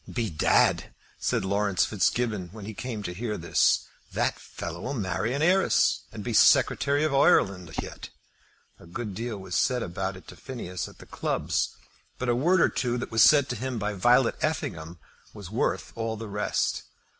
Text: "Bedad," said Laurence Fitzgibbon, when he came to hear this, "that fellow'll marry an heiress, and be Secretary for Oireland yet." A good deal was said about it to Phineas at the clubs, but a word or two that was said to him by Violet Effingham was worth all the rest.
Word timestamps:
"Bedad," 0.11 0.91
said 1.19 1.45
Laurence 1.45 1.85
Fitzgibbon, 1.85 2.49
when 2.51 2.65
he 2.65 2.73
came 2.73 3.03
to 3.03 3.13
hear 3.13 3.37
this, 3.37 3.81
"that 4.13 4.39
fellow'll 4.39 4.95
marry 4.95 5.31
an 5.31 5.43
heiress, 5.43 5.99
and 6.11 6.23
be 6.23 6.33
Secretary 6.33 7.03
for 7.07 7.13
Oireland 7.29 7.69
yet." 7.79 8.09
A 8.79 8.87
good 8.87 9.13
deal 9.13 9.37
was 9.37 9.53
said 9.55 9.83
about 9.83 10.17
it 10.17 10.27
to 10.29 10.35
Phineas 10.35 10.87
at 10.87 10.97
the 10.97 11.05
clubs, 11.05 11.75
but 12.17 12.29
a 12.29 12.35
word 12.35 12.61
or 12.61 12.69
two 12.69 12.97
that 12.97 13.11
was 13.11 13.21
said 13.21 13.47
to 13.49 13.55
him 13.55 13.77
by 13.77 13.93
Violet 13.93 14.37
Effingham 14.41 14.97
was 15.35 15.51
worth 15.51 15.91
all 15.95 16.17
the 16.17 16.27
rest. 16.27 16.81